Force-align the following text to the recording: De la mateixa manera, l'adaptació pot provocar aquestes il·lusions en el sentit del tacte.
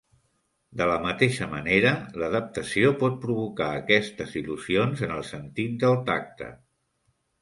De 0.79 0.85
la 0.91 0.95
mateixa 1.01 1.47
manera, 1.51 1.91
l'adaptació 2.23 2.91
pot 3.03 3.19
provocar 3.27 3.67
aquestes 3.83 4.33
il·lusions 4.41 5.05
en 5.09 5.15
el 5.19 5.23
sentit 5.29 5.77
del 5.85 6.01
tacte. 6.13 6.49